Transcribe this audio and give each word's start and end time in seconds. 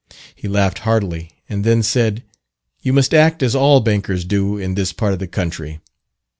He 0.33 0.47
laughed 0.47 0.79
heartily, 0.79 1.29
and 1.47 1.63
then 1.63 1.83
said, 1.83 2.23
"You 2.81 2.91
must 2.91 3.13
act 3.13 3.43
as 3.43 3.53
all 3.53 3.81
bankers 3.81 4.25
do 4.25 4.57
in 4.57 4.73
this 4.73 4.93
part 4.93 5.13
of 5.13 5.19
the 5.19 5.27
country." 5.27 5.79